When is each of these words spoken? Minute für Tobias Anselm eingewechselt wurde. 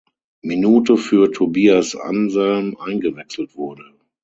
Minute 0.41 0.97
für 0.97 1.31
Tobias 1.31 1.95
Anselm 1.95 2.75
eingewechselt 2.75 3.55
wurde. 3.55 3.93